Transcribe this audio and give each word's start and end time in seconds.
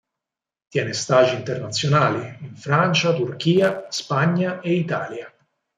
Tiene 0.67 0.93
stage 0.95 1.35
internazionali, 1.35 2.35
in 2.39 2.55
Francia, 2.55 3.13
Turchia, 3.13 3.85
Spagna 3.91 4.59
e 4.61 4.73
Italia. 4.73 5.31